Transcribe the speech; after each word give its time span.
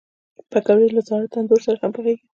پکورې 0.51 0.87
له 0.95 1.01
زاړه 1.07 1.27
تندور 1.33 1.59
سره 1.65 1.77
هم 1.83 1.91
پخېږي 1.95 2.23